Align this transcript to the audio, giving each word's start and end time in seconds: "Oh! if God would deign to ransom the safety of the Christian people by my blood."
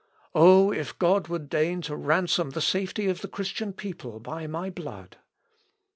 "Oh! 0.33 0.71
if 0.71 0.97
God 0.97 1.27
would 1.27 1.47
deign 1.47 1.81
to 1.83 1.95
ransom 1.95 2.49
the 2.49 2.59
safety 2.59 3.07
of 3.07 3.21
the 3.21 3.27
Christian 3.27 3.71
people 3.71 4.19
by 4.19 4.47
my 4.47 4.71
blood." 4.71 5.17